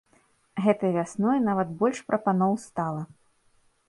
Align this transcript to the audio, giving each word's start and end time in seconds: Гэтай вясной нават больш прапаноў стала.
Гэтай 0.67 0.91
вясной 0.95 1.37
нават 1.49 1.75
больш 1.81 1.99
прапаноў 2.09 2.57
стала. 2.65 3.03